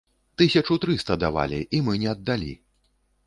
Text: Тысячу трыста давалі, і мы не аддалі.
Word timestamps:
Тысячу 0.41 0.77
трыста 0.85 1.17
давалі, 1.25 1.59
і 1.79 1.81
мы 1.89 1.93
не 2.05 2.09
аддалі. 2.17 2.51